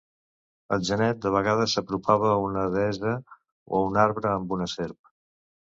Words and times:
El 0.77 0.79
genet 0.87 1.19
de 1.25 1.33
vegades 1.35 1.75
s'apropava 1.77 2.31
a 2.31 2.39
una 2.47 2.65
deessa 2.77 3.13
o 3.19 3.81
a 3.81 3.85
un 3.91 4.01
arbre 4.07 4.33
amb 4.35 4.57
una 4.59 4.73
serp. 4.77 4.99